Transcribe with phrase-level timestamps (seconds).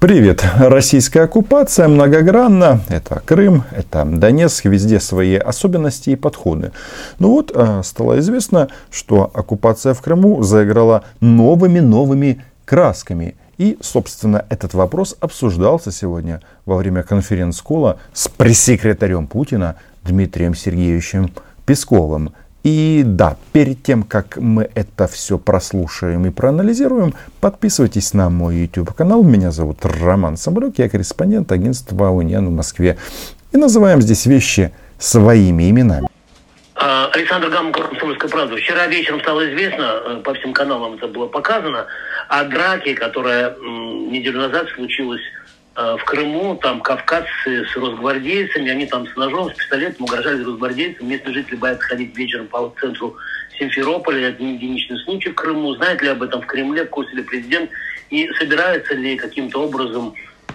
[0.00, 0.44] Привет.
[0.56, 2.80] Российская оккупация многогранна.
[2.88, 6.70] Это Крым, это Донецк, везде свои особенности и подходы.
[7.18, 13.34] Ну вот, а, стало известно, что оккупация в Крыму заиграла новыми-новыми красками.
[13.56, 19.74] И, собственно, этот вопрос обсуждался сегодня во время конференц-кола с пресс-секретарем Путина
[20.04, 21.32] Дмитрием Сергеевичем
[21.66, 22.34] Песковым.
[22.70, 28.92] И да, перед тем, как мы это все прослушаем и проанализируем, подписывайтесь на мой YouTube
[28.92, 29.22] канал.
[29.22, 32.98] Меня зовут Роман Самолюк, я корреспондент агентства Униан в Москве.
[33.52, 36.08] И называем здесь вещи своими именами.
[36.74, 38.56] А, Александр Гамма, Комсомольская правда.
[38.56, 41.86] Вчера вечером стало известно, э, по всем каналам это было показано,
[42.28, 43.56] о драке, которая
[44.10, 45.22] неделю назад случилась
[45.78, 51.08] в Крыму, там кавказцы с росгвардейцами, они там с ножом, с пистолетом угрожали росгвардейцам.
[51.08, 53.16] Местные жители боятся ходить вечером по центру
[53.56, 54.30] Симферополя.
[54.30, 55.74] Это не единичный случай в Крыму.
[55.76, 57.70] Знает ли об этом в Кремле, в курсе ли президент?
[58.10, 60.14] И собирается ли каким-то образом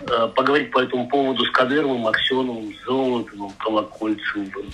[0.09, 4.73] э, поговорить по этому поводу с Кадыровым, Аксеновым, Золотовым, Колокольцевым?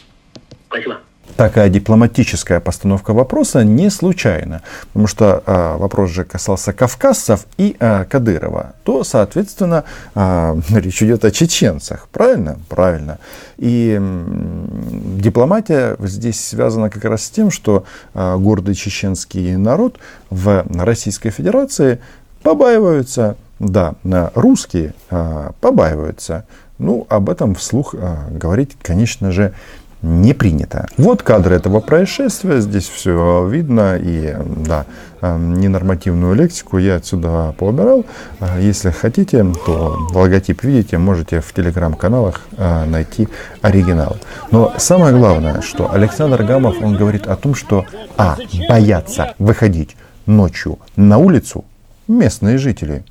[0.67, 0.99] Спасибо
[1.35, 8.05] такая дипломатическая постановка вопроса не случайна, потому что а, вопрос же касался кавказцев и а,
[8.05, 9.83] Кадырова, то, соответственно,
[10.15, 12.57] а, речь идет о чеченцах, правильно?
[12.69, 13.19] Правильно.
[13.57, 19.97] И м, дипломатия здесь связана как раз с тем, что а, гордый чеченский народ
[20.29, 21.99] в Российской Федерации
[22.43, 23.95] побаиваются, да,
[24.35, 26.45] русские а, побаиваются.
[26.77, 29.53] Ну, об этом вслух а, говорить, конечно же,
[30.01, 30.87] не принято.
[30.97, 32.61] Вот кадры этого происшествия.
[32.61, 33.97] Здесь все видно.
[33.97, 34.85] И да,
[35.21, 38.05] эм, ненормативную лексику я отсюда поубирал.
[38.39, 43.27] Э, если хотите, то логотип видите, можете в телеграм-каналах э, найти
[43.61, 44.17] оригинал.
[44.51, 47.85] Но самое главное, что Александр Гамов, он говорит о том, что
[48.17, 48.37] а,
[48.69, 51.65] боятся выходить ночью на улицу
[52.07, 53.03] местные жители.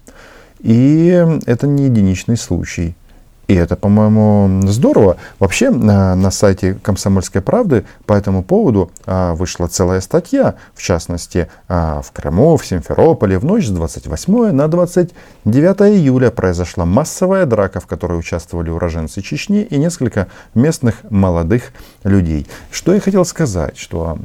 [0.60, 2.94] И это не единичный случай.
[3.48, 5.16] И это, по-моему, здорово.
[5.38, 10.56] Вообще на, на сайте «Комсомольской правды» по этому поводу а, вышла целая статья.
[10.74, 16.84] В частности, а, в Крыму, в Симферополе в ночь с 28 на 29 июля произошла
[16.84, 21.72] массовая драка, в которой участвовали уроженцы Чечни и несколько местных молодых
[22.04, 22.46] людей.
[22.70, 24.18] Что я хотел сказать, что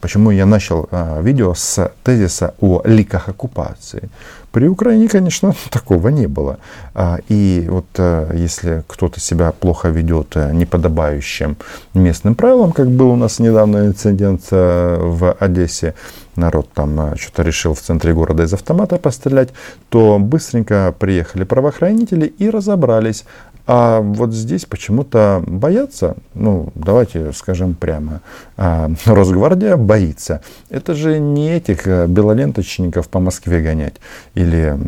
[0.00, 4.08] почему я начал а, видео с тезиса о ликах оккупации.
[4.54, 6.58] При Украине, конечно, такого не было.
[6.94, 11.56] А, и вот э, если кто-то себя плохо ведет э, неподобающим
[11.94, 15.94] местным правилам, как был у нас недавно инцидент э, в Одессе,
[16.36, 19.48] народ там что-то решил в центре города из автомата пострелять,
[19.88, 23.24] то быстренько приехали правоохранители и разобрались,
[23.66, 28.20] а вот здесь почему-то боятся, ну, давайте скажем прямо,
[28.58, 30.42] а, Росгвардия боится.
[30.68, 33.94] Это же не этих э, белоленточников по Москве гонять.
[34.34, 34.78] Или,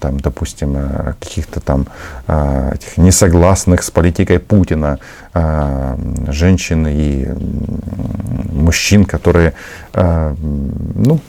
[0.00, 1.86] там, допустим, э, каких-то там
[2.26, 4.98] а, этих несогласных с политикой Путина
[5.34, 5.98] а,
[6.28, 7.28] женщин и
[8.50, 9.54] мужчин, которые,
[9.94, 11.20] ну,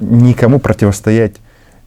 [0.00, 1.36] никому противостоять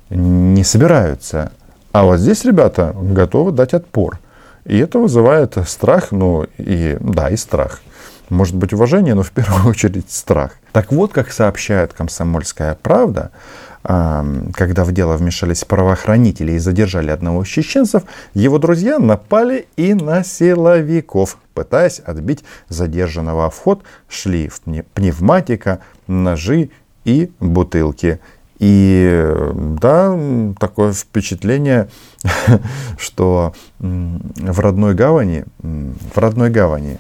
[0.09, 1.51] не собираются.
[1.95, 4.19] А вот здесь ребята готовы дать отпор.
[4.66, 7.81] И это вызывает страх, ну и да, и страх.
[8.28, 10.56] Может быть уважение, но в первую очередь страх.
[10.73, 13.31] Так вот, как сообщает «Комсомольская правда»,
[13.81, 20.25] когда в дело вмешались правоохранители и задержали одного из чеченцев, его друзья напали и на
[20.25, 21.38] силовиков.
[21.53, 24.51] Пытаясь отбить задержанного в ход, шли
[24.95, 26.72] пневматика, ножи
[27.06, 28.19] и бутылки.
[28.59, 30.17] И да,
[30.59, 31.89] такое впечатление,
[32.97, 36.97] что в родной гавани, в родной гавани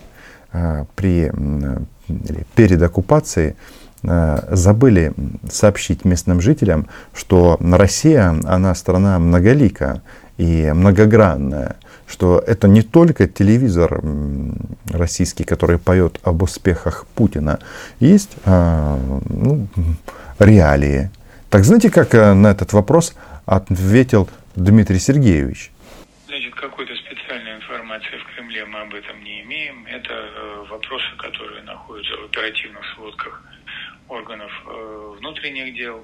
[0.51, 1.31] а, при,
[2.55, 3.55] перед оккупацией
[4.03, 5.13] а, забыли
[5.49, 10.01] сообщить местным жителям, что Россия, она страна многолика
[10.37, 14.01] и многогранная, что это не только телевизор
[14.89, 17.59] российский, который поет об успехах Путина,
[17.99, 18.99] есть а,
[19.29, 19.67] ну,
[20.39, 21.09] реалии,
[21.49, 25.71] так знаете, как э, на этот вопрос ответил Дмитрий Сергеевич?
[26.27, 29.85] Значит, какой-то специальной информации в Кремле мы об этом не имеем.
[29.85, 33.43] Это э, вопросы, которые находятся в оперативных сводках
[34.09, 36.03] органов э, внутренних дел.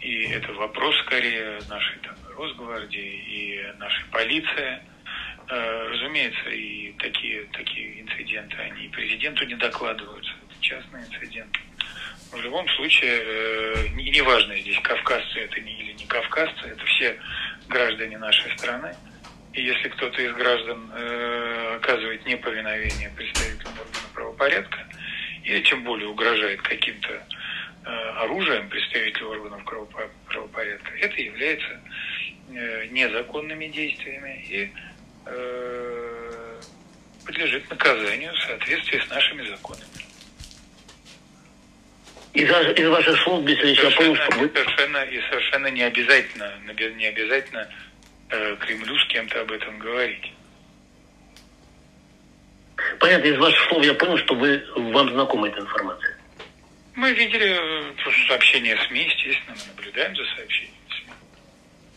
[0.00, 4.80] И это вопрос скорее нашей там, Росгвардии и нашей полиции.
[5.48, 10.32] Разумеется, и такие, такие инциденты, они президенту не докладываются.
[10.48, 11.58] Это частный инцидент.
[12.32, 17.18] В любом случае, э, неважно здесь, кавказцы это не, или не кавказцы, это все
[17.68, 18.94] граждане нашей страны.
[19.52, 24.78] И если кто-то из граждан э, оказывает неповиновение представителям органа правопорядка,
[25.44, 27.90] или тем более угрожает каким-то э,
[28.22, 29.64] оружием представителю органов
[30.26, 31.80] правопорядка, это является
[32.50, 34.72] э, незаконными действиями и
[35.26, 36.60] э,
[37.26, 39.99] подлежит наказанию в соответствии с нашими законами.
[42.32, 44.48] Из, из ваших слов, Беслич, я понял, что вы...
[44.54, 46.52] Совершенно, и совершенно не обязательно,
[46.96, 47.68] не обязательно
[48.30, 50.32] э, Кремлю с кем-то об этом говорить.
[53.00, 56.16] Понятно, из ваших слов я понял, что вы, вам знакома эта информация.
[56.94, 61.12] Мы видели э, сообщения СМИ, естественно, мы наблюдаем за сообщениями СМИ.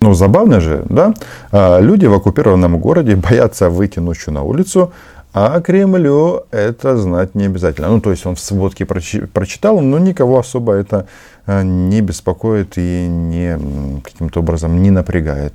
[0.01, 1.13] Ну, забавно же, да?
[1.51, 4.94] А, люди в оккупированном городе боятся выйти ночью на улицу,
[5.33, 7.89] а Кремлю это знать не обязательно.
[7.89, 11.07] Ну, то есть он в сводке прочитал, но никого особо это
[11.47, 13.57] э, не беспокоит и не,
[14.03, 15.53] каким-то образом не напрягает.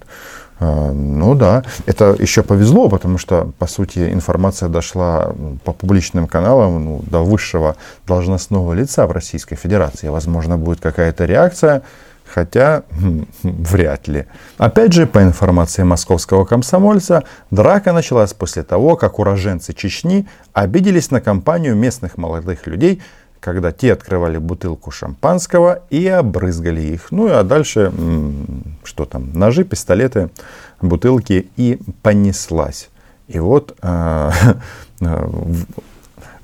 [0.61, 5.33] А, ну да, это еще повезло, потому что, по сути, информация дошла
[5.65, 7.77] по публичным каналам ну, до высшего
[8.07, 10.09] должностного лица в Российской Федерации.
[10.09, 11.83] Возможно, будет какая-то реакция,
[12.33, 14.27] хотя хм, вряд ли.
[14.59, 21.21] Опять же, по информации московского комсомольца, драка началась после того, как уроженцы Чечни обиделись на
[21.21, 23.03] компанию местных молодых людей,
[23.41, 27.11] когда те открывали бутылку шампанского и обрызгали их.
[27.11, 27.93] Ну а дальше,
[28.85, 30.31] что там, ножи, пистолеты,
[30.81, 32.89] бутылки и понеслась.
[33.29, 34.31] И вот э,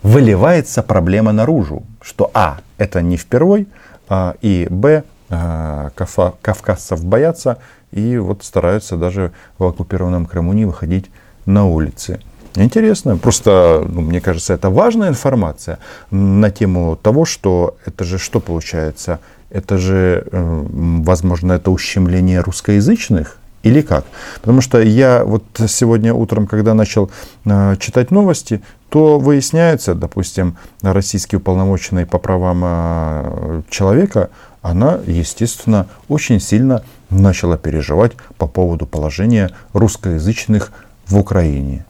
[0.03, 3.67] выливается проблема наружу, что а, это не впервой,
[4.09, 7.59] а, и б, э, кавказцев боятся
[7.93, 11.11] и вот стараются даже в оккупированном Крыму не выходить
[11.47, 12.21] на улицы.
[12.57, 13.17] Интересно.
[13.17, 15.79] Просто, ну, мне кажется, это важная информация
[16.11, 19.19] на тему того, что это же что получается?
[19.51, 20.65] Это же, э,
[21.05, 24.05] возможно, это ущемление русскоязычных или как?
[24.41, 27.11] Потому что я вот сегодня утром, когда начал
[27.45, 34.31] э, читать новости, то выясняется, допустим, российский уполномоченный по правам э, человека,
[34.65, 40.73] она, естественно, очень сильно начала переживать по поводу положения русскоязычных
[41.07, 41.85] в Украине.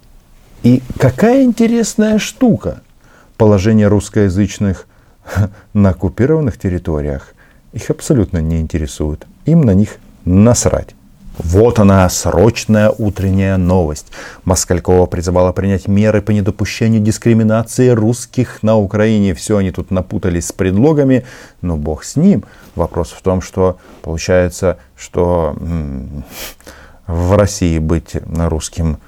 [0.64, 2.82] И какая интересная штука.
[3.36, 4.88] Положение русскоязычных
[5.72, 7.34] на оккупированных территориях
[7.72, 9.24] их абсолютно не интересует.
[9.44, 10.96] Им на них насрать.
[11.36, 14.06] Вот она, срочная утренняя новость.
[14.44, 19.34] Москалькова призывала принять меры по недопущению дискриминации русских на Украине.
[19.34, 21.24] Все они тут напутались с предлогами,
[21.60, 22.44] но бог с ним.
[22.76, 25.56] Вопрос в том, что получается, что
[27.06, 28.98] в России быть русским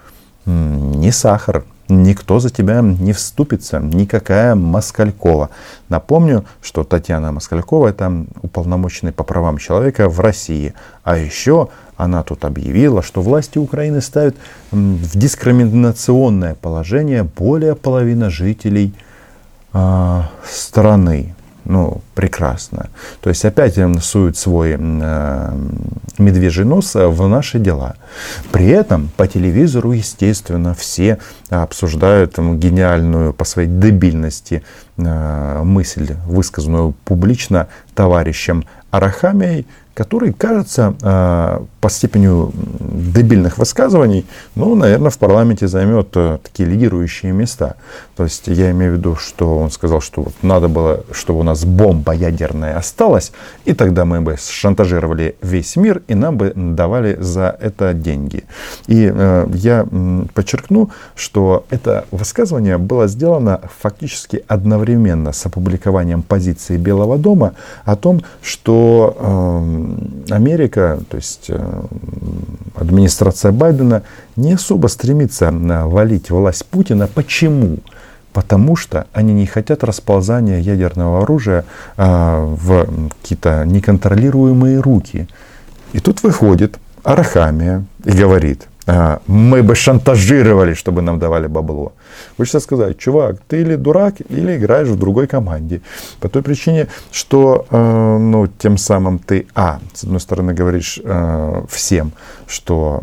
[1.06, 5.50] не сахар, никто за тебя не вступится, никакая Москалькова.
[5.88, 10.74] Напомню, что Татьяна Москалькова это уполномоченный по правам человека в России.
[11.04, 14.34] А еще она тут объявила, что власти Украины ставят
[14.72, 18.92] в дискриминационное положение более половины жителей
[19.72, 21.35] э, страны
[21.66, 22.88] ну, прекрасно.
[23.20, 25.52] То есть опять сует свой э,
[26.18, 27.96] медвежий нос в наши дела.
[28.52, 31.18] При этом по телевизору, естественно, все
[31.50, 34.62] обсуждают там, гениальную по своей дебильности
[34.96, 39.66] э, мысль, высказанную публично товарищем Арахамией,
[39.96, 42.28] который, кажется, э, по степени
[43.14, 47.76] дебильных высказываний, ну, наверное, в парламенте займет э, такие лидирующие места.
[48.14, 51.42] То есть я имею в виду, что он сказал, что вот надо было, чтобы у
[51.42, 53.32] нас бомба ядерная осталась,
[53.64, 58.44] и тогда мы бы шантажировали весь мир, и нам бы давали за это деньги.
[58.88, 59.86] И э, я
[60.34, 67.54] подчеркну, что это высказывание было сделано фактически одновременно с опубликованием позиции Белого дома
[67.86, 69.85] о том, что э,
[70.30, 71.82] Америка, то есть э,
[72.74, 74.02] администрация Байдена
[74.36, 77.06] не особо стремится валить власть Путина.
[77.06, 77.78] Почему?
[78.32, 81.64] Потому что они не хотят расползания ядерного оружия
[81.96, 82.86] а, в
[83.22, 85.26] какие-то неконтролируемые руки.
[85.94, 88.68] И тут выходит Арахамия и говорит,
[89.26, 91.92] мы бы шантажировали, чтобы нам давали бабло.
[92.36, 95.80] Хочется сказать, чувак, ты или дурак, или играешь в другой команде.
[96.20, 101.64] По той причине, что э, ну, тем самым ты, а, с одной стороны, говоришь э,
[101.68, 102.12] всем,
[102.46, 103.02] что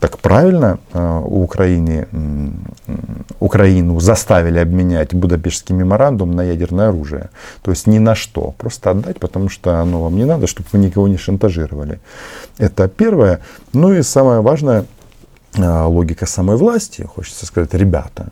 [0.00, 2.06] так правильно э, у Украины,
[3.40, 7.30] Украину заставили обменять Будапештский меморандум на ядерное оружие.
[7.62, 8.54] То есть ни на что.
[8.58, 12.00] Просто отдать, потому что оно вам не надо, чтобы вы никого не шантажировали.
[12.58, 13.40] Это первое.
[13.72, 14.84] Ну и самое важное,
[15.56, 18.28] логика самой власти, хочется сказать, ребята,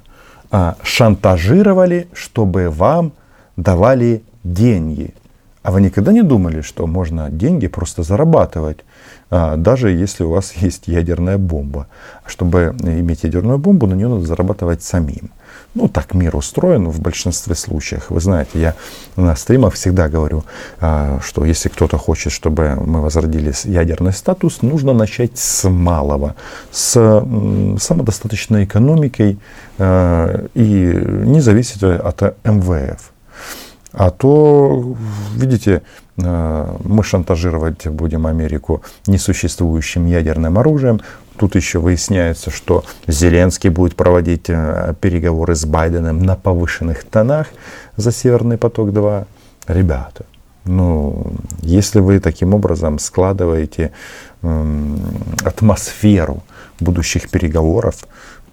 [0.50, 3.12] а, шантажировали, чтобы вам
[3.56, 5.14] давали деньги.
[5.66, 8.85] А вы никогда не думали, что можно деньги просто зарабатывать,
[9.30, 11.88] а, даже если у вас есть ядерная бомба?
[12.25, 15.30] Чтобы иметь ядерную бомбу, на нее надо зарабатывать самим.
[15.75, 18.11] Ну, так мир устроен в большинстве случаев.
[18.11, 18.75] Вы знаете, я
[19.16, 20.44] на стримах всегда говорю,
[20.80, 26.37] а, что если кто-то хочет, чтобы мы возродили ядерный статус, нужно начать с малого,
[26.70, 26.92] с
[27.80, 29.40] самодостаточной экономикой
[29.78, 33.15] а, и не зависеть от МВФ.
[33.97, 34.95] А то,
[35.35, 35.83] видите,
[36.23, 41.00] а, мы шантажировать будем Америку несуществующим ядерным оружием,
[41.38, 47.49] Тут еще выясняется, что Зеленский будет проводить э, переговоры с Байденом на повышенных тонах
[47.97, 49.26] за Северный поток-2.
[49.69, 50.25] Ребята,
[50.65, 53.93] ну, если вы таким образом складываете
[54.43, 54.97] э,
[55.45, 56.43] атмосферу
[56.81, 58.07] будущих переговоров,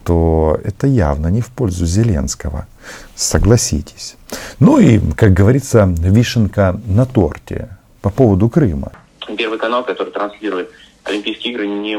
[0.06, 2.68] то это явно не в пользу Зеленского.
[3.16, 4.16] Согласитесь.
[4.60, 7.70] Ну и, как говорится, вишенка на торте
[8.02, 8.92] по поводу Крыма.
[9.38, 10.70] Первый канал, который транслирует
[11.04, 11.98] Олимпийские игры не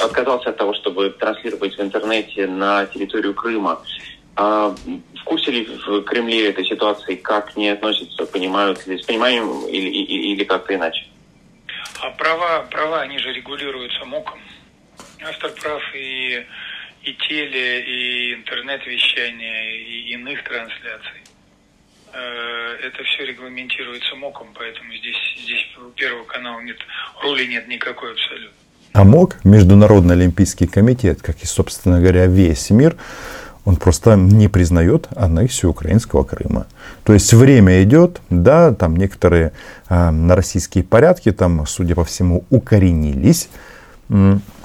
[0.00, 3.82] отказался от того, чтобы транслировать в интернете на территорию Крыма.
[4.36, 9.06] А в курсе ли в Кремле этой ситуации, как к ней относятся, понимают ли, с
[9.06, 11.06] пониманием или, или, или как-то иначе?
[12.00, 14.38] А права, права, они же регулируются МОКом.
[15.26, 16.44] Автор прав и,
[17.06, 21.22] и теле, и интернет-вещания, и иных трансляций.
[22.12, 26.78] Э, это все регламентируется МОКом, поэтому здесь, здесь у Первого канала нет,
[27.22, 28.56] роли нет никакой абсолютно.
[28.92, 32.96] А МОК, Международный Олимпийский комитет, как и, собственно говоря, весь мир,
[33.64, 36.66] он просто не признает аннексию украинского Крыма.
[37.04, 39.52] То есть время идет, да, там некоторые
[39.88, 43.48] э, российские порядки там, судя по всему, укоренились.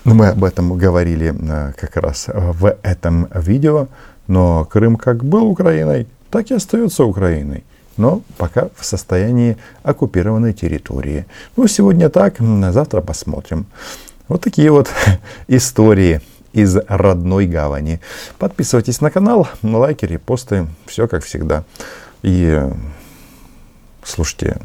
[0.03, 3.87] Мы об этом говорили э, как раз в этом видео.
[4.27, 7.63] Но Крым как был Украиной, так и остается Украиной
[7.97, 11.25] но пока в состоянии оккупированной территории.
[11.55, 13.65] Ну, сегодня так, завтра посмотрим.
[14.27, 14.89] Вот такие вот
[15.47, 16.21] истории
[16.53, 17.99] из родной гавани.
[18.37, 21.63] Подписывайтесь на канал, лайки, репосты, все как всегда.
[22.23, 22.59] И
[24.03, 24.59] слушайте,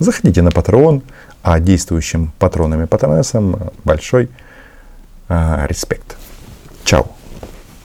[0.00, 1.02] заходите на Patreon,
[1.42, 4.28] а действующим патронам и патронессам большой
[5.28, 6.16] э, респект.
[6.84, 7.06] Чао.